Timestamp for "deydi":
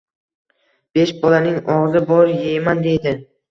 2.91-3.17